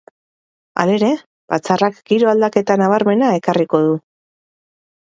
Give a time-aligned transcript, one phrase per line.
[0.83, 1.09] Halere,
[1.53, 3.97] batzarrak giro aldaketa nabarmena ekarriko du.